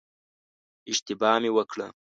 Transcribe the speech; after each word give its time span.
اشتباه 0.91 1.37
مې 1.41 1.49
وکړه. 1.55 1.87